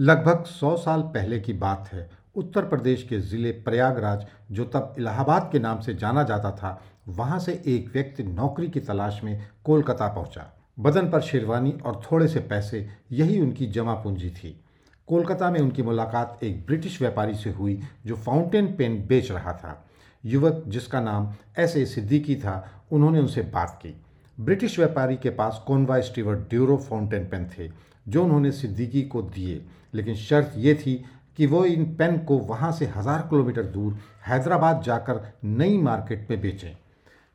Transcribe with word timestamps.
लगभग 0.00 0.44
सौ 0.44 0.76
साल 0.76 1.00
पहले 1.02 1.38
की 1.40 1.52
बात 1.52 1.88
है। 1.92 2.10
उत्तर 2.36 2.64
प्रदेश 2.64 3.02
के 3.02 3.18
ज़िले 3.20 3.50
प्रयागराज, 3.52 4.26
जो 4.50 4.64
तब 4.64 4.94
इलाहाबाद 4.98 5.48
के 5.52 5.58
नाम 5.58 5.80
से 5.80 5.94
जाना 5.94 6.22
जाता 6.22 6.50
था, 6.50 6.80
वहाँ 7.08 7.38
से 7.38 7.52
एक 7.66 7.90
व्यक्ति 7.92 8.22
नौकरी 8.22 8.68
की 8.68 8.80
तलाश 8.80 9.20
में 9.24 9.46
कोलकाता 9.64 10.08
पहुँचा। 10.08 10.46
बदन 10.80 11.10
पर 11.10 11.20
शेरवानी 11.20 11.72
और 11.86 12.00
थोड़े 12.12 12.28
से 12.28 12.40
पैसे, 12.40 12.88
यही 13.12 13.40
उनकी 13.40 13.66
जमा 13.66 13.94
पूंजी 13.94 14.30
थी। 14.30 14.64
कोलकाता 15.08 15.50
में 15.50 15.60
उनकी 15.60 15.82
मुलाकात 15.82 16.38
एक 16.42 16.66
ब्रिटिश 16.66 17.00
व्यापारी 17.00 17.34
से 17.34 17.50
हुई, 17.50 17.80
जो 18.06 18.16
फाउंटेन 18.16 18.74
पेन 18.76 19.06
बेच 19.06 19.30
रहा 19.30 19.52
था। 19.52 19.84
युवक, 20.24 20.62
जिसका 20.66 21.00
नाम 21.00 21.32
एस 21.58 21.76
ए 21.76 21.84
सिद्दीकी 21.86 22.36
था, 22.36 22.84
उन्होंने 22.92 23.18
उनसे 23.18 23.42
बात 23.42 23.78
की। 23.82 23.94
ब्रिटिश 24.40 24.78
व्यापारी 24.78 25.16
के 25.16 25.30
पास 25.30 25.62
Conway 25.66 26.02
Stewart 26.02 26.38
Duro 26.38 26.76
fountain 26.76 27.24
pen 27.24 27.50
थे। 27.58 27.89
जो 28.10 28.24
उन्होंने 28.24 28.52
सिद्दीकी 28.52 29.02
को 29.02 29.22
दिए। 29.22 29.64
लेकिन 29.94 30.14
शर्त 30.14 30.52
ये 30.56 30.74
थी 30.74 30.94
कि 31.36 31.46
वो 31.46 31.64
इन 31.64 31.84
पेन 31.96 32.18
को 32.18 32.38
वहाँ 32.38 32.72
से 32.72 32.86
हज़ार 32.86 33.20
किलोमीटर 33.20 33.62
दूर 33.64 33.98
हैदराबाद 34.26 34.82
जाकर 34.82 35.20
नई 35.44 35.78
मार्केट 35.78 36.26
में 36.30 36.40
बेचें। 36.40 36.76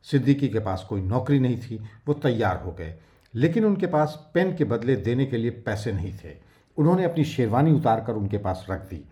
सिद्दीकी 0.05 0.47
के 0.49 0.59
पास 0.59 0.85
कोई 0.89 1.01
नौकरी 1.01 1.39
नहीं 1.39 1.57
थी, 1.57 1.79
वो 2.07 2.13
तैयार 2.13 2.61
हो 2.61 2.71
गए। 2.71 2.93
लेकिन 3.33 3.65
उनके 3.65 3.87
पास 3.87 4.31
पेन 4.33 4.55
के 4.55 4.63
बदले 4.63 4.95
देने 4.95 5.25
के 5.25 5.37
लिए 5.37 5.51
पैसे 5.65 5.91
नहीं 5.91 6.13
थे। 6.13 6.35
उन्होंने 6.77 7.03
अपनी 7.03 7.23
शेरवानी 7.25 7.71
उतार 7.71 8.03
कर 8.07 8.13
उनके 8.13 8.37
पास 8.37 8.65
रख 8.69 8.89
दी। 8.89 9.03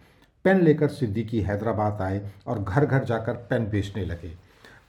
पेन 0.46 0.62
लेकर 0.62 0.88
सिद्दीकी 0.88 1.42
हैदराबाद 1.42 2.02
आए 2.02 2.22
और 2.48 2.64
घर 2.64 2.86
घर 2.86 3.04
जाकर 3.04 3.34
पेन 3.50 3.70
बेचने 3.70 4.06
लगे। 4.06 4.32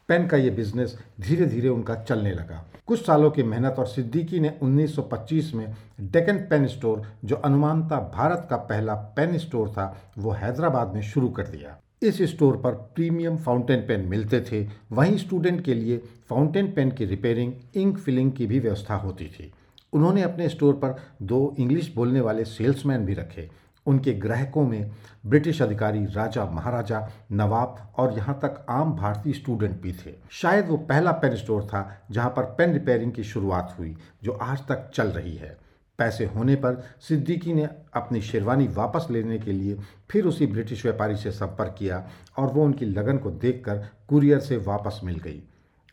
पेन 0.09 0.27
का 0.27 0.37
ये 0.37 0.51
बिज़नेस 0.51 0.99
धीरे 1.21 1.47
धीरे 1.47 1.69
उनका 1.69 1.95
चलने 1.95 2.33
लगा। 2.33 2.67
कुछ 2.87 3.07
सालों 3.07 3.31
की 3.31 3.43
मेहनत 3.43 3.77
और 3.79 3.87
सिद्दीकी 3.87 4.41
ने 4.41 4.59
1925 4.63 5.55
में 5.55 5.75
डेकन 6.01 6.37
पेन 6.37 6.67
स्टोर, 6.67 7.03
जो 7.25 7.37
अनुमानता 7.37 7.97
भारत 7.97 8.47
का 8.51 8.57
पहला 8.57 8.95
पेन 8.95 9.39
स्टोर 9.39 9.69
था, 9.69 10.13
वो 10.19 10.31
हैदराबाद 10.31 10.95
में 10.95 11.03
शुरू 11.03 11.29
कर 11.29 11.43
दिया। 11.43 11.79
इस 12.03 12.23
स्टोर 12.23 12.57
पर 12.57 12.71
प्रीमियम 12.71 13.37
फाउंटेन 13.37 13.81
पेन 13.81 14.01
मिलते 14.01 14.41
थे। 14.41 14.69
वहीं 14.93 15.17
स्टूडेंट 15.17 15.65
के 15.65 15.75
लिए 15.75 15.99
फाउंटेन 16.29 16.73
पेन 16.73 16.91
की 16.91 17.05
रिपेयरिंग, 17.05 17.53
इंक 17.75 17.99
फिलिंग 17.99 18.33
की 18.33 18.47
भी 18.47 18.59
व्यवस्था 18.59 18.95
होती 18.95 19.27
थी। 19.27 19.53
उन्होंने 19.93 20.23
अपने 20.23 20.49
स्टोर 20.49 20.75
पर 20.75 20.97
दो 21.23 21.55
इंग्लिश 21.59 21.95
बोलने 21.95 22.21
वाले 22.21 22.45
सेल्समैन 22.45 23.05
भी 23.05 23.15
रखे। 23.15 23.51
उनके 23.87 24.13
ग्राहकों 24.13 24.65
में 24.65 24.91
ब्रिटिश 25.27 25.63
अधिकारी, 25.63 26.05
राजा, 26.07 26.45
महाराजा, 26.45 27.09
नवाब 27.33 27.93
और 27.97 28.17
यहाँ 28.17 28.39
तक 28.45 28.65
आम 28.69 28.95
भारतीय 28.97 29.33
स्टूडेंट 29.33 29.81
भी 29.81 29.93
थे। 29.93 30.15
शायद 30.31 30.69
वो 30.69 30.77
पहला 30.77 31.13
पेन 31.13 31.37
स्टोर 31.37 31.65
था 31.65 32.07
जहाँ 32.11 32.31
पर 32.31 32.45
पेन 32.59 32.73
रिपेयरिंग 32.73 33.13
की 33.13 33.25
शुरुआत 33.25 33.77
हुई, 33.79 33.97
जो 34.23 34.33
आज 34.33 34.67
तक 34.69 34.91
चल 34.95 35.09
रही 35.09 35.35
है। 35.37 35.57
पैसे 35.99 36.25
होने 36.25 36.55
पर 36.57 36.83
सिद्दीकी 37.01 37.53
ने 37.53 37.69
अपनी 37.95 38.21
शेरवानी 38.21 38.67
वापस 38.67 39.07
लेने 39.11 39.39
के 39.39 39.53
लिए 39.53 39.77
फिर 40.11 40.25
उसी 40.25 40.47
ब्रिटिश 40.47 40.85
व्यापारी 40.85 41.17
से 41.17 41.31
संपर्क 41.31 41.75
किया 41.79 42.07
और 42.39 42.53
वो 42.53 42.65
उनकी 42.65 42.85
लगन 42.85 43.19
को 43.19 43.31
देखकर 43.31 43.85
कुरियर 44.09 44.41
से 44.41 44.57
वापस 44.57 45.01
मिल 45.05 45.19
गई। 45.19 45.43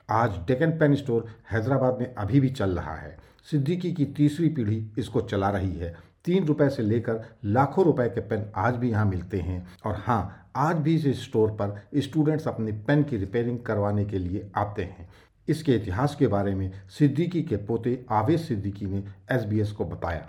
आज 0.09 0.39
डेकन 0.47 0.71
पेन 0.71 0.95
स्टोर 0.95 1.27
हैदराबाद 1.51 1.99
में 1.99 2.13
अभी 2.15 2.39
भी 2.39 2.49
चल 2.49 2.69
रहा 2.69 2.95
है। 2.95 3.17
सिद्दीकी 3.51 3.91
की 3.91 4.05
तीसरी 4.05 4.49
पीढ़ी 4.49 4.85
इसको 4.97 5.21
चला 5.21 5.49
रही 5.49 5.75
है। 5.75 5.95
तीन 6.25 6.45
रुपए 6.45 6.69
से 6.69 6.83
लेकर 6.83 7.23
लाखों 7.45 7.85
रुपए 7.85 8.07
के 8.09 8.21
पेन 8.21 8.45
आज 8.57 8.75
भी 8.75 8.89
यहाँ 8.89 9.05
मिलते 9.05 9.39
हैं। 9.39 9.65
और 9.85 10.03
हाँ 10.05 10.51
आज 10.55 10.75
भी 10.77 10.95
इस 10.95 11.23
स्टोर 11.23 11.51
पर 11.61 12.01
स्टूडेंट्स 12.01 12.47
अपने 12.47 12.71
पेन 12.87 13.03
की 13.03 13.17
रिपेयरिंग 13.17 13.59
करवाने 13.59 14.05
के 14.05 14.17
लिए 14.17 14.49
आते 14.57 14.83
हैं। 14.83 15.09
इसके 15.47 15.75
इतिहास 15.75 16.15
के 16.15 16.27
बारे 16.27 16.53
में 16.55 16.71
सिद्दीकी 16.89 17.41
के 17.43 17.55
पोते 17.57 17.99
आवेश 18.11 18.41
सिद्दीकी 18.41 18.85
ने 18.85 19.03
एसबीएस 19.31 19.71
को 19.71 19.85
बताया। 19.85 20.27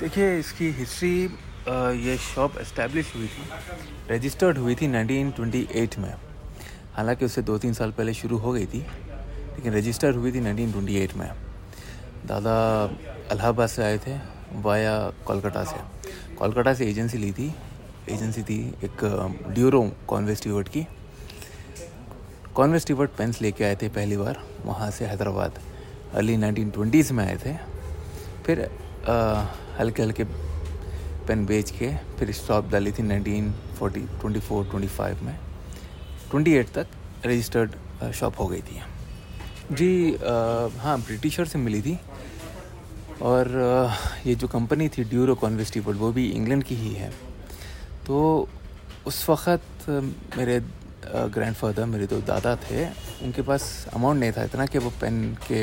देखिए, 0.00 0.38
इसकी 0.38 0.68
हिस्ट्री 0.70 1.22
ये 2.00 2.16
शॉप 2.18 2.58
इस्टेब्लिश 2.60 3.14
हुई 3.16 3.26
थी, 3.26 3.42
रजिस्टर्ड 4.10 4.58
हुई 4.58 4.74
थी 4.74 4.86
1928 4.88 5.98
में। 5.98 6.14
हालाँकि 6.94 7.24
उससे 7.24 7.42
दो 7.42 7.58
तीन 7.58 7.72
साल 7.72 7.90
पहले 7.90 8.14
शुरू 8.14 8.38
हो 8.38 8.52
गई 8.52 8.66
थी, 8.66 8.78
लेकिन 8.78 9.72
रजिस्टर्ड 9.74 10.16
हुई 10.16 10.32
थी 10.32 10.40
1928 10.40 11.16
में। 11.16 11.28
दादा 12.26 12.54
अलाहाबाद 13.30 13.68
से 13.68 13.82
आए 13.82 13.98
थे 13.98 14.16
वाया 14.64 14.94
कोलकाता 15.26 15.64
से 15.64 15.76
कोलकाता 16.36 16.74
से 16.74 16.88
एजेंसी 16.90 17.18
ली 17.18 17.32
थी 17.32 17.52
एजेंसी 18.10 18.42
थी 18.42 18.58
एक 18.84 19.04
ड्यूरो 19.54 19.82
कॉन्वेस्टिवर्ट 20.08 20.68
की 20.68 20.86
कॉन्वेस्टिवर्ट 22.54 23.10
पेंस 23.18 23.40
लेके 23.42 23.64
आए 23.64 23.76
थे 23.82 23.88
पहली 23.90 24.16
बार 24.16 24.42
वहाँ 24.64 24.90
से 24.90 25.04
हैदराबाद 25.06 25.58
अर्ली 26.14 26.36
नाइनटीन 26.36 26.70
ट्वेंटीज़ 26.70 27.12
में 27.12 27.24
आए 27.24 27.36
थे 27.44 27.54
फिर 28.46 28.60
हल्के 29.78 30.02
हल्के 30.02 30.24
पेन 31.26 31.44
बेच 31.46 31.70
के 31.70 31.94
फिर 32.18 32.32
स्टॉप 32.32 32.70
डाली 32.70 32.92
थी 32.92 33.02
nineteen 33.02 33.52
forty 33.78 34.00
twenty 34.20 34.40
four 34.40 34.64
twenty 34.64 34.88
five 34.88 35.24
में 35.24 35.36
ट्वेंटी 36.30 36.54
एट 36.56 36.72
तक 36.74 37.26
रजिस्टर्ड 37.26 38.12
शॉप 38.14 38.40
हो 38.40 38.46
गई 38.46 38.60
थी 38.60 38.82
जी 39.72 40.14
आ, 40.14 40.68
हाँ 40.78 40.98
ब्रिटिशर 41.00 41.44
से 41.44 41.58
मिली 41.58 41.80
थी 41.82 41.98
और 43.22 43.48
ये 44.26 44.34
जो 44.34 44.48
कंपनी 44.48 44.88
थी 44.88 45.04
ड्यूरो 45.04 45.34
कॉन्वेस्टिबल, 45.38 45.94
वो 45.94 46.12
भी 46.12 46.28
इंग्लैंड 46.30 46.62
की 46.64 46.74
ही 46.76 46.92
है। 46.94 47.10
तो 48.06 48.48
उस 49.06 49.28
वक़्त 49.28 49.88
मेरे 50.36 50.60
ग्रैंडफादर 51.04 51.84
मेरे 51.86 52.06
दो 52.06 52.20
दादा 52.22 52.54
थे, 52.56 52.84
उनके 53.22 53.42
पास 53.42 53.86
अमाउंट 53.94 54.20
नहीं 54.20 54.32
था 54.32 54.42
इतना 54.44 54.66
कि 54.66 54.78
वो 54.78 54.90
पेन 55.00 55.36
के 55.42 55.62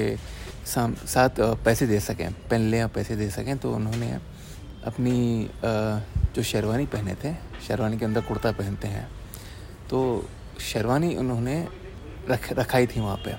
साथ 0.65 1.39
पैसे 1.65 1.87
दे 1.87 1.99
सकें 1.99 2.31
पेन 2.49 2.61
लें 2.71 2.77
या 2.79 2.87
पैसे 2.87 3.15
दे 3.15 3.29
सकें 3.31 3.57
तो 3.57 3.73
उन्होंने 3.75 4.11
अपनी 4.85 5.49
जो 6.35 6.43
शेरवानी 6.43 6.85
पहने 6.85 7.13
थे, 7.23 7.33
शेरवानी 7.67 7.97
के 7.97 8.05
अंदर 8.05 8.21
कुर्ता 8.21 8.51
पहनते 8.51 8.87
हैं 8.87 9.07
तो 9.89 9.99
शेरवानी 10.61 11.15
उन्होंने 11.15 11.57
रख, 12.29 12.51
रखाई 12.53 12.87
थी 12.87 12.99
वहाँ 12.99 13.17
पे। 13.25 13.33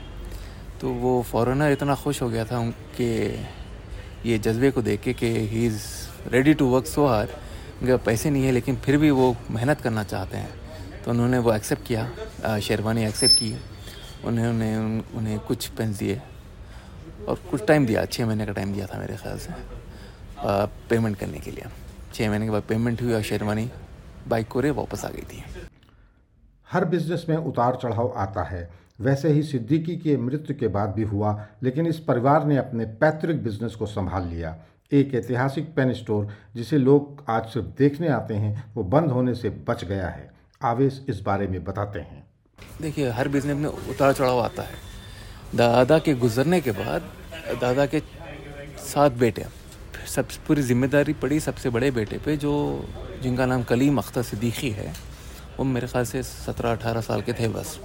तो 0.80 0.92
वो 0.94 1.22
फॉरेनर 1.22 1.72
इतना 1.72 1.94
खुश 1.94 2.22
हो 2.22 2.28
गया 2.28 2.44
था 2.44 2.58
उनके 2.58 3.10
ये 4.26 4.38
जज्बे 4.38 4.70
को 4.70 4.82
देख 4.82 5.00
के 5.00 5.12
कि 5.12 5.26
he 5.48 5.66
is 5.66 5.82
ready 6.32 6.54
to 6.54 6.66
work 6.66 6.86
so 6.86 7.06
hard 7.06 7.30
उनके 7.82 7.96
पैसे 8.06 8.30
नहीं 8.30 8.44
है 8.44 8.52
लेकिन 8.52 8.76
फिर 8.76 8.96
भी 8.98 9.10
वो 9.10 9.34
मेहनत 9.50 9.80
करना 9.80 10.04
चाहते 10.04 10.36
हैं। 10.36 11.02
तो 11.04 11.10
उन्होंने 11.10 11.38
वो 11.38 11.52
एक्सेप्ट 11.52 11.86
किया 11.86 12.58
शेरवानी 12.60 13.04
एक्सेप्ट 13.04 13.34
की 13.34 13.54
उन्होंने 14.24 14.76
उन, 14.76 15.02
उन्हें 15.14 15.38
कुछ 15.40 15.68
पेंस 15.68 15.98
दिए 15.98 16.20
और 17.28 17.40
कुछ 17.50 17.66
टाइम 17.66 17.86
दिया 17.86 18.04
छः 18.06 18.26
महीने 18.26 18.46
का 18.46 18.52
टाइम 18.52 18.72
दिया 18.72 18.86
था 18.86 18.98
मेरे 18.98 19.16
ख्याल 19.16 19.38
से 19.38 19.52
पेमेंट 20.88 21.16
करने 21.16 21.38
के 21.38 21.50
लिए। 21.50 21.64
छः 22.14 22.30
महीने 22.30 22.44
के 22.44 22.50
बाद 22.50 22.62
पेमेंट 22.68 23.02
हुई 23.02 23.12
और 23.12 23.22
शेरवानी 23.22 23.68
बाइक 24.28 24.48
को 24.48 24.60
रे 24.60 24.70
वापस 24.70 25.04
आ 25.04 25.08
गई 25.08 25.22
थी। 25.32 25.42
हर 26.68 26.84
बिज़नेस 26.84 27.24
में 27.28 27.36
उतार 27.36 27.78
चढ़ाव 27.82 28.12
आता 28.16 28.42
है। 28.42 28.62
वैसे 29.00 29.28
ही 29.28 29.42
सिद्दीकी 29.42 29.96
के 29.96 30.16
मृत्यु 30.16 30.56
के 30.56 30.68
बाद 30.68 30.90
भी 30.90 31.02
हुआ, 31.02 31.46
लेकिन 31.62 31.86
इस 31.86 31.98
परिवार 31.98 32.44
ने 32.44 32.56
अपने 32.56 32.84
पैतृक 32.84 33.36
बिज़नेस 33.36 33.74
को 33.74 33.86
संभाल 33.86 34.26
लिया। 34.26 34.56
एक 34.92 35.14
ऐतिहासिक 35.14 35.74
पेन 35.74 35.92
स्टोर, 35.92 36.28
जिसे 36.56 36.78
लोग 36.78 37.24
आज 37.28 37.44
सिर्फ़ 37.44 37.68
देखने 37.68 38.08
आते 38.08 38.34
हैं, 38.34 38.72
वो 38.74 38.84
बंद 38.84 39.10
होने 39.10 39.34
से 39.34 39.50
बच 39.50 39.84
गया 39.84 40.08
है। 40.08 40.30
आवेश 40.62 41.06
इस 41.08 41.20
बारे 41.20 41.46
में 41.46 41.64
बताते 41.64 41.98
हैं। 41.98 42.26
देखिए, 42.82 43.10
हर 43.10 43.28
बिज़नेस 43.28 43.56
में 43.56 43.68
उतार 43.68 44.12
चढ़ाव 44.12 44.40
आता 44.40 44.62
है। 44.62 44.74
दादा 45.54 45.98
के 45.98 46.14
गुजरने 46.14 46.60
के 46.60 46.70
बाद, 46.70 47.02
दादा 47.60 47.86
के 47.86 48.00
सात 48.78 49.12
बेटे, 49.12 49.44
सब, 50.06 50.26
पूरी 50.46 50.62
ज़िम्मेदारी 50.62 51.12
पड़ी 51.12 51.40
सबसे 51.40 51.70
बड़े 51.70 51.90
बेटे 51.90 52.18
पे, 52.18 52.36
जो, 52.36 52.84
जिनका 53.22 53.46
नाम 53.46 53.62
कलीम 53.62 53.98
अख्तर 53.98 54.22
सिद्दीकी 54.22 54.70
है, 54.70 54.92
वो 55.58 55.64
मेरे 55.64 55.86
ख्याल 55.86 56.04
से 56.04 56.22
सत्रह 56.22 56.72
अठारह 56.72 57.00
साल 57.00 57.22
के 57.22 57.32
थे 57.32 57.48
बस। 57.48 57.80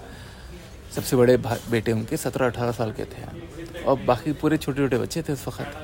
सबसे 0.96 1.16
बड़े 1.16 1.36
बेटे 1.38 1.92
उनके 1.92 2.18
सत्रह 2.18 2.48
अठारह 2.48 2.72
साल 2.72 2.92
के 2.92 3.04
थे। 3.06 3.84
और 3.84 4.00
बाकी 4.02 4.32
पूरे 4.34 4.58
छोटे 4.58 4.82
छोटे 4.82 4.98
बच्चे 4.98 5.22
थे 5.22 5.34
उस 5.34 5.48
वक्त। 5.48 5.78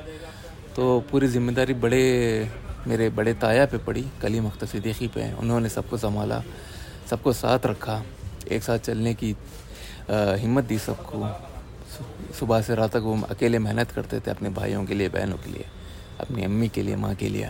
तो 0.75 0.99
पूरी 1.11 1.27
ज़िम्मेदारी 1.27 1.73
बड़े, 1.75 2.03
मेरे 2.87 3.09
बड़े 3.11 3.33
ताया 3.35 3.65
पे 3.65 3.77
पड़ी, 3.77 4.05
कलीम 4.21 4.45
अख्तर 4.47 4.67
सिद्दीकी 4.67 5.07
पे। 5.07 5.31
उन्होंने 5.35 5.69
सबको 5.69 5.97
संभाला, 5.97 6.41
सबको 7.09 7.33
साथ 7.33 7.65
रखा, 7.65 8.01
एक 8.51 8.63
साथ 8.63 8.79
चलने 8.79 9.13
की 9.13 9.35
हिम्मत 10.09 10.63
दी 10.63 10.77
सबको। 10.79 11.17
सुबह 12.39 12.61
से 12.61 12.75
रात 12.75 12.91
तक 12.91 13.01
वो 13.03 13.19
अकेले 13.29 13.59
मेहनत 13.59 13.91
करते 13.91 14.19
थे 14.19 14.31
अपने 14.31 14.49
भाइयों 14.49 14.85
के 14.85 14.93
लिए, 14.93 15.09
बहनों 15.09 15.37
के 15.37 15.51
लिए, 15.51 15.65
अपनी 16.19 16.43
अम्मी 16.43 16.67
के 16.69 16.81
लिए, 16.81 16.95
माँ 16.95 17.13
के 17.15 17.29
लिए। 17.29 17.49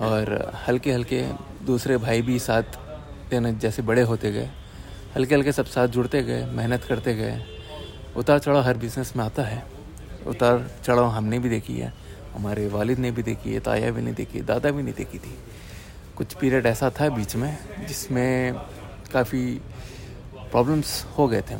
और 0.00 0.52
हल्के 0.66 0.92
हल्के 0.92 1.22
दूसरे 1.66 1.96
भाई 1.98 2.22
भी 2.22 2.38
साथ 2.38 2.84
जैसे 3.32 3.82
बड़े 3.82 4.02
होते 4.02 4.32
गए। 4.32 4.50
हल्के 5.14 5.34
हल्के 5.34 5.52
सब 5.52 5.66
साथ 5.66 5.88
जुड़ते 5.88 6.22
गए, 6.22 6.44
मेहनत 6.46 6.84
करते 6.84 7.14
गए। 7.14 7.44
उतार 8.16 8.38
चढ़ाव 8.38 8.62
हर 8.62 8.76
बिज़नेस 8.76 9.12
में 9.16 9.24
आता 9.24 9.42
है। 9.42 9.62
उतार 10.26 10.70
चढ़ाव 10.84 11.04
हमने 11.04 11.38
भी 11.38 11.48
देखी 11.48 11.76
है, 11.78 11.92
हमारे 12.34 12.66
वालिद 12.68 12.98
ने 12.98 13.10
भी 13.10 13.22
देखी 13.22 13.52
है, 13.54 13.60
ताया 13.60 13.90
भी 13.90 14.02
नहीं 14.02 14.14
देखी, 14.14 14.40
दादा 14.40 14.70
भी 14.70 14.82
नहीं 14.82 14.94
देखी 14.94 15.18
थी। 15.18 15.38
कुछ 16.16 16.34
पीरियड 16.34 16.66
ऐसा 16.66 16.90
था 16.90 17.08
बीच 17.08 17.36
में, 17.36 17.58
जिसमें 17.88 18.54
काफ़ी 19.12 19.60
प्रॉब्लम्स 20.50 21.04
हो 21.18 21.28
गए 21.28 21.42
थे 21.42 21.56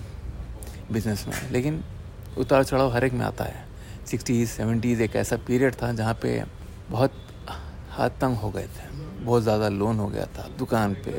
बिज़नेस 0.93 1.25
में। 1.29 1.51
लेकिन 1.51 1.85
उतार 2.39 2.65
चढ़ाव 2.65 2.93
हर 2.93 3.05
एक 3.05 3.13
में 3.13 3.25
आता 3.25 3.45
है। 3.45 3.65
सिक्सटीज़ 4.07 4.51
सेवेंटीज़ 4.51 5.03
एक 5.03 5.17
ऐसा 5.17 5.37
पीरियड 5.37 5.75
था 5.75 5.93
जहाँ 5.93 6.15
पे 6.15 6.43
बहुत 6.91 7.13
हाथ 7.91 8.11
तंग 8.11 8.37
हो 8.37 8.51
गए 8.51 8.67
थे। 8.67 9.06
बहुत 9.27 9.43
ज़्यादा 9.43 9.69
लोन 9.71 9.99
हो 9.99 10.07
गया 10.09 10.27
था, 10.29 10.49
दुकान 10.59 10.95
पे 11.05 11.13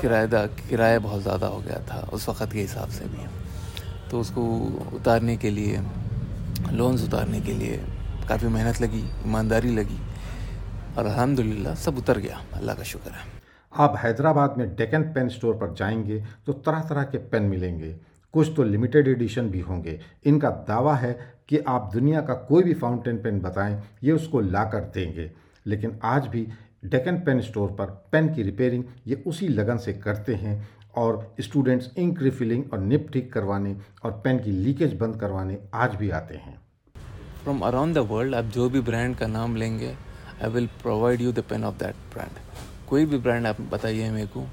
किराएदार 0.00 0.46
किराया 0.68 0.98
बहुत 1.00 1.22
ज़्यादा 1.22 1.46
हो 1.46 1.58
गया 1.60 1.80
था, 1.86 2.00
उस 2.12 2.28
वक़्त 2.28 2.52
के 2.52 2.60
हिसाब 2.60 2.88
से 2.90 3.04
भी। 3.06 3.26
तो 4.10 4.20
उसको 4.20 4.42
उतारने 4.96 5.36
के 5.36 5.50
लिए 5.50 5.80
लोन्स 6.72 7.04
उतारने 7.04 7.40
के 7.40 7.52
लिए 7.54 7.80
काफ़ी 8.28 8.48
मेहनत 8.48 8.80
लगी, 8.80 9.04
ईमानदारी 9.26 9.74
लगी 9.76 9.98
और 10.98 11.06
अलहमदिल्ला 11.06 11.74
सब 11.76 11.98
उतर 11.98 12.18
गया। 12.18 12.40
अल्लाह 12.54 12.74
का 12.76 12.82
शुक्र 12.84 13.10
है। 13.10 13.28
आप 13.72 13.94
हैदराबाद 13.98 14.54
में 14.58 14.74
डेकन 14.76 15.02
पेन 15.14 15.28
स्टोर 15.30 15.54
पर 15.56 15.74
जाएँगे 15.74 16.22
तो 16.46 16.52
तरह 16.52 16.80
तरह 16.88 17.02
के 17.04 17.18
पेन 17.30 17.42
मिलेंगे। 17.44 17.94
कुछ 18.34 18.52
तो 18.56 18.62
लिमिटेड 18.64 19.08
एडिशन 19.08 19.48
भी 19.50 19.60
होंगे। 19.60 19.98
इनका 20.26 20.50
दावा 20.68 20.94
है 20.96 21.12
कि 21.48 21.58
आप 21.68 21.90
दुनिया 21.92 22.20
का 22.20 22.34
कोई 22.48 22.62
भी 22.62 22.74
फाउंटेन 22.74 23.16
पेन 23.22 23.40
बताएँ, 23.40 23.82
ये 24.02 24.12
उसको 24.12 24.40
ला 24.40 24.64
कर 24.64 24.90
देंगे। 24.94 25.30
लेकिन 25.66 25.98
आज 26.04 26.26
भी 26.26 26.46
डेकन 26.82 27.16
पेन 27.16 27.40
स्टोर 27.40 27.70
पर 27.70 27.86
पेन 28.12 28.32
की 28.34 28.42
रिपेयरिंग 28.42 28.84
ये 29.06 29.22
उसी 29.26 29.48
लगन 29.48 29.78
से 29.78 29.92
करते 29.94 30.34
हैं 30.34 30.68
और 30.96 31.34
स्टूडेंट्स 31.40 31.90
इंक 31.98 32.22
रिफिलिंग 32.22 32.72
और 32.72 32.78
निप 32.80 33.08
ठीक 33.12 33.32
करवाने 33.32 33.76
और 34.04 34.12
पेन 34.24 34.38
की 34.38 34.50
लीकेज 34.50 34.96
बंद 34.98 35.20
करवाने 35.20 35.58
आज 35.74 35.94
भी 35.94 36.10
आते 36.10 36.36
हैं। 36.36 36.60
फ्रॉम 37.42 37.60
अराउंड 37.60 37.94
द 37.94 37.98
वर्ल्ड 38.10 38.34
आप 38.34 38.44
जो 38.54 38.68
भी 38.70 38.80
ब्रांड 38.80 39.16
का 39.16 39.26
नाम 39.26 39.56
लेंगे 39.56 39.94
I 40.42 40.50
will 40.50 40.66
provide 40.82 41.20
you 41.20 41.32
the 41.32 41.44
pen 41.50 41.64
of 41.64 41.74
that 41.78 41.94
brand 42.14 42.38
कोई 42.88 43.06
भी 43.06 43.18
ब्रांड 43.18 43.46
आप 43.46 43.60
बताइए 43.72 44.10
मेरे 44.10 44.26
को, 44.26 44.44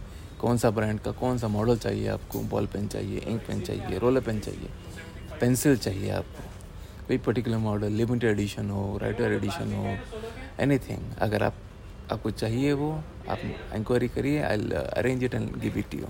कौन 0.41 0.57
सा 0.57 0.69
ब्रांड 0.69 0.99
का, 0.99 1.11
कौन 1.11 1.37
सा 1.37 1.47
मॉडल 1.47 1.77
चाहिए 1.77 2.07
आपको 2.07 2.39
बॉल 2.49 2.65
पेन 2.73 2.87
चाहिए 2.87 3.19
इंक 3.19 3.41
पेन 3.47 3.61
चाहिए 3.61 3.97
रोलर 3.99 4.21
पेन 4.21 4.39
चाहिए 4.39 4.69
पेंसिल 5.39 5.77
चाहिए 5.77 6.09
आपको। 6.11 6.43
कोई 7.07 7.17
पर्टिकुलर 7.17 7.57
मॉडल 7.57 7.91
लिमिटेड 7.93 8.29
एडिशन 8.31 8.69
हो 8.69 8.97
राइटर 9.01 9.31
एडिशन 9.33 9.73
हो 9.73 9.95
एनीथिंग 10.63 11.15
अगर 11.19 11.43
आप 11.43 11.53
आपको 12.11 12.31
चाहिए 12.31 12.73
वो, 12.73 12.91
आप 13.29 13.39
इंक्वायरी 13.75 14.07
करिए 14.07 14.41
I 14.43 14.69
arrange 14.71 15.23
it 15.23 15.33
and 15.35 15.55
give 15.61 15.77
it 15.77 15.93
you 15.93 16.07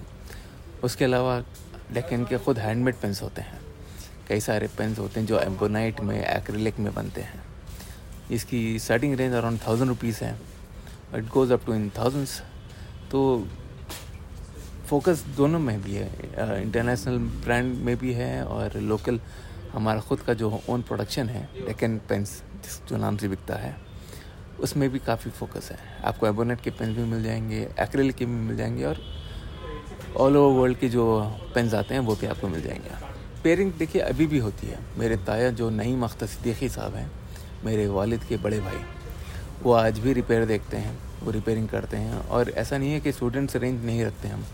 उसके 0.83 1.05
अलावा 1.05 1.39
डेकन 1.93 2.25
के 2.25 2.37
खुद 2.37 2.59
हैंडमेड 2.59 2.95
पेंस 2.95 3.21
होते 3.21 3.41
हैं। 3.41 3.59
कई 4.27 4.39
सारे 4.39 4.67
पेंस 4.77 4.99
होते 4.99 5.19
हैं 5.19 5.27
जो 5.27 5.39
एम्बोनाइट 5.39 5.99
में 6.01 6.19
एक्रिलिक 6.19 6.79
में 6.79 6.93
बनते 6.93 7.21
हैं। 7.21 7.43
इसकी 8.31 8.79
starting 8.79 9.15
range 9.15 9.33
around 9.33 9.59
thousand 9.67 9.89
rupees 9.89 10.23
है। 10.23 10.35
It 11.15 11.27
goes 11.29 11.53
up 11.53 11.65
to 11.65 11.73
in 11.73 11.89
thousands 11.97 12.41
तो 13.11 13.47
फोकस 14.87 15.23
दोनों 15.37 15.59
में 15.59 15.81
भी 15.83 15.93
है। 15.93 16.61
इंटरनेशनल 16.61 17.17
ब्रांड 17.43 17.75
में 17.85 17.95
भी 17.97 18.13
है 18.13 18.43
और 18.45 18.77
लोकल 18.81 19.19
हमारा 19.71 19.99
ख़ुद 19.99 20.19
का 20.19 20.33
जो 20.33 20.61
ओन 20.69 20.81
प्रोडक्शन 20.81 21.29
है 21.29 21.43
डेकन 21.65 21.97
पेंस 22.09 22.41
जो 22.89 22.97
नाम 22.97 23.17
से 23.17 23.27
बिकता 23.27 23.55
है। 23.55 23.75
उसमें 24.59 24.89
भी 24.89 24.99
काफ़ी 24.99 25.31
फोकस 25.31 25.69
है। 25.71 25.77
आपको 26.03 26.27
एबोनेट 26.27 26.61
के 26.61 26.69
पेन 26.69 26.93
भी 26.95 27.03
मिल 27.03 27.23
जाएँगे 27.23 27.61
एक्रेल 27.79 28.11
के 28.11 28.25
भी 28.25 28.31
मिल 28.31 28.57
जाएँगे 28.57 28.83
और 28.83 28.99
ऑल 30.17 30.37
ओवर 30.37 30.59
वर्ल्ड 30.59 30.77
के 30.77 30.89
जो 30.89 31.21
पेन्स 31.55 31.73
आते 31.73 31.93
हैं, 31.93 32.01
वो 32.01 32.15
भी 32.15 32.27
आपको 32.27 32.47
मिल 32.47 32.61
जाएँगे। 32.61 32.89
पेयरिंग 33.43 33.73
देखिए, 33.73 34.01
अभी 34.01 34.27
भी 34.27 34.37
होती 34.37 34.67
है। 34.67 34.79
मेरे 34.97 35.17
ताया 35.17 35.49
जो 35.51 35.69
नई 35.69 35.95
मख्त 35.95 36.23
सिद्दीकी 36.23 36.69
साहब 36.69 36.95
हैं, 36.95 37.11
मेरे 37.65 37.87
वालिद 37.87 38.23
के 38.23 38.37
बड़े 38.37 38.59
भाई, 38.59 38.79
वो 39.63 39.73
आज 39.73 39.99
भी 39.99 40.13
रिपेयर 40.13 40.45
देखते 40.45 40.77
हैं, 40.77 40.97
वो 41.23 41.31
रिपेयरिंग 41.31 41.69
करते 41.69 41.97
हैं 41.97 42.27
और 42.27 42.49
ऐसा 42.49 42.77
नहीं 42.77 42.91
है 42.91 42.99
कि 42.99 43.11
स्टूडेंट्स 43.11 43.55
रेंज 43.55 43.85
नहीं 43.85 44.05
रखते 44.05 44.27
हम। 44.27 44.45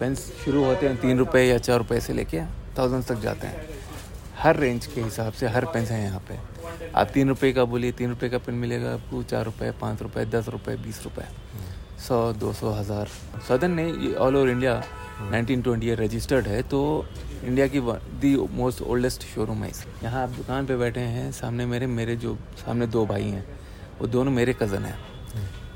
पेन्स 0.00 0.20
शुरू 0.44 0.64
होते 0.64 0.88
हैं 0.88 0.96
तीन 0.96 1.18
रुपये 1.18 1.48
या 1.48 1.58
चार 1.58 1.78
रुपये 1.78 2.00
से 2.00 2.12
लेके 2.12 2.42
थाउज़ेंड 2.78 3.04
तक 3.04 3.20
जाते 3.20 3.46
हैं। 3.46 3.66
हर 4.38 4.56
रेंज 4.56 4.86
के 4.86 5.00
हिसाब 5.00 5.32
से 5.32 5.48
हर 5.48 5.64
पेंस 5.64 5.90
हैं 5.90 6.04
यहाँ 6.04 6.20
पे। 6.20 6.57
आप 6.90 7.10
तीन 7.14 7.28
रुपये 7.28 7.52
का 7.52 7.64
बोलिए, 7.64 7.92
तीन 7.92 8.10
रुपये 8.10 8.28
का 8.30 8.38
पेन 8.38 8.54
मिलेगा 8.56 8.92
आपको, 8.92 9.22
चार 9.24 9.44
रुपये 9.44 9.70
पाँच 9.80 10.02
रुपये 10.02 10.24
दस 10.26 10.48
रुपये 10.48 10.76
बीस 10.78 11.02
रुपये 11.04 11.26
सौ, 11.98 12.32
दो 12.34 12.52
सौ, 12.52 12.70
हज़ार। 12.70 13.08
सदन 13.48 13.70
ने 13.72 14.14
all 14.14 14.36
over 14.36 14.48
India 14.48 14.82
nineteen 15.22 15.62
twenty 15.62 15.94
registered 15.96 16.46
है 16.46 16.62
तो 16.64 16.80
इंडिया 17.44 17.66
की 17.66 17.80
दी 18.20 18.36
मोस्ट 18.52 18.82
ओल्डेस्ट 18.84 19.22
शोरूम 19.24 19.62
है 19.64 19.70
यहाँ 20.02 20.22
आप 20.22 20.30
दुकान 20.30 20.66
पे 20.66 20.76
बैठे 20.76 21.00
हैं, 21.00 21.30
सामने 21.32 21.66
मेरे 21.66 21.86
मेरे 21.88 22.16
जो, 22.16 22.36
सामने 22.56 22.86
दो 22.86 23.04
भाई 23.06 23.24
हैं, 23.24 23.44
वो 24.00 24.06
दोनों 24.06 24.32
मेरे 24.32 24.52
कज़न 24.52 24.84
हैं। 24.84 24.98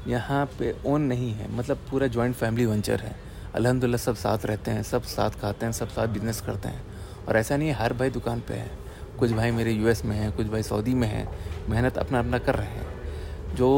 यहाँ 0.08 0.44
पे 0.58 0.74
ओन 0.86 1.02
नहीं 1.04 1.32
है 1.32 1.50
मतलब 1.56 1.78
पूरा 1.90 2.06
जॉइंट 2.08 2.34
फैमिली 2.36 2.66
वेंचर 2.66 3.00
है। 3.00 3.14
अलहमदिल्ला 3.54 3.96
सब 3.98 4.14
साथ 4.16 4.46
रहते 4.46 4.70
हैं, 4.70 4.82
सब 4.82 5.02
साथ 5.04 5.30
खाते 5.40 5.66
हैं, 5.66 5.72
सब 5.72 5.88
साथ 5.88 6.08
बिज़नेस 6.08 6.40
करते 6.40 6.68
हैं। 6.68 6.82
और 7.28 7.36
ऐसा 7.36 7.56
नहीं 7.56 7.68
है, 7.68 7.74
हर 7.74 7.92
भाई 7.92 8.10
दुकान 8.10 8.40
पे 8.40 8.54
है। 8.54 8.70
कुछ 9.18 9.32
भाई 9.32 9.50
मेरे 9.50 9.72
यूएस 9.72 10.04
में 10.04 10.16
हैं, 10.16 10.30
कुछ 10.32 10.46
भाई 10.46 10.62
सऊदी 10.62 10.94
में 10.94 11.06
हैं, 11.08 11.28
मेहनत 11.70 11.98
अपना 11.98 12.18
अपना 12.18 12.38
कर 12.38 12.54
रहे 12.54 12.66
हैं। 12.68 13.54
जो 13.54 13.68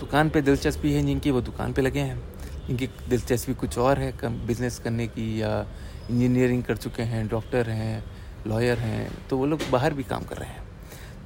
दुकान 0.00 0.30
पे 0.30 0.42
दिलचस्पी 0.42 0.92
है, 0.92 1.02
जिनकी 1.06 1.30
वो 1.30 1.40
दुकान 1.40 1.72
पे 1.72 1.82
लगे 1.82 2.00
हैं। 2.00 2.22
इनकी 2.70 2.86
दिलचस्पी 3.08 3.54
कुछ 3.54 3.78
और 3.78 3.98
है, 3.98 4.12
कम 4.12 4.34
बिज़नेस 4.46 4.78
करने 4.78 5.06
की 5.06 5.40
या 5.42 5.66
इंजीनियरिंग 6.10 6.62
कर 6.64 6.76
चुके 6.76 7.02
हैं 7.02 7.26
डॉक्टर 7.28 7.70
हैं 7.70 8.04
लॉयर 8.46 8.78
हैं 8.78 9.10
तो 9.28 9.36
वो 9.38 9.46
लोग 9.46 9.60
बाहर 9.72 9.94
भी 9.94 10.02
काम 10.04 10.24
कर 10.24 10.36
रहे 10.36 10.48
हैं। 10.48 10.66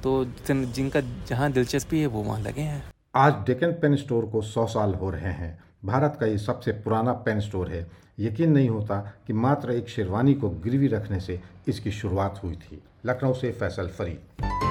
तो 0.03 0.25
जिनका 0.47 1.01
जहाँ 1.27 1.51
दिलचस्पी 1.51 1.99
है, 2.01 2.07
वो 2.07 2.23
वहाँ 2.23 2.39
लगे 2.41 2.61
हैं। 2.61 2.83
आज 3.15 3.33
डेकन 3.47 3.71
पेन 3.81 3.95
स्टोर 3.95 4.25
को 4.25 4.41
सौ 4.41 4.65
साल 4.67 4.93
हो 4.93 5.09
रहे 5.09 5.31
हैं। 5.33 5.57
भारत 5.85 6.17
का 6.19 6.25
ये 6.25 6.37
सबसे 6.37 6.71
पुराना 6.71 7.13
पेन 7.13 7.39
स्टोर 7.39 7.69
है। 7.69 7.87
यकीन 8.19 8.51
नहीं 8.51 8.69
होता 8.69 9.13
कि 9.27 9.33
मात्र 9.33 9.71
एक 9.71 9.89
शेरवानी 9.89 10.33
को 10.33 10.49
गिरवी 10.49 10.87
रखने 10.87 11.19
से 11.19 11.39
इसकी 11.67 11.91
शुरुआत 11.91 12.41
हुई 12.43 12.55
थी। 12.55 12.83
लखनऊ 13.05 13.33
से 13.33 13.51
फैसल 13.51 13.87
फरीद। 13.87 14.62